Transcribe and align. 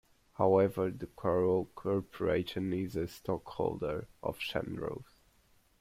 However, 0.33 0.89
the 0.89 1.05
Corel 1.05 1.67
Corporation 1.75 2.73
is 2.73 2.95
a 2.95 3.07
stockholder 3.07 4.07
of 4.23 4.39
Xandros. 4.39 5.03